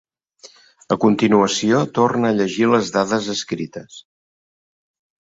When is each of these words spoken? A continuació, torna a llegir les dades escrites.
A 0.95 0.97
continuació, 1.03 1.83
torna 1.99 2.33
a 2.33 2.39
llegir 2.41 2.73
les 2.73 2.93
dades 2.99 3.31
escrites. 3.39 4.05